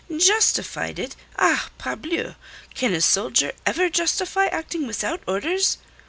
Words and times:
"Justified 0.17 0.97
it! 0.97 1.15
Ah, 1.37 1.69
parbleu! 1.77 2.33
Can 2.73 2.91
a 2.91 3.01
soldier 3.01 3.51
ever 3.67 3.87
justify 3.87 4.47
acting 4.47 4.87
without 4.87 5.21
orders?" 5.27 5.77